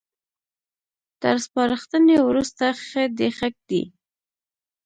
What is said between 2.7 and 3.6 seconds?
ښه ديښه